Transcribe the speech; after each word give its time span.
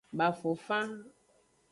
Bafofan. 0.17 0.89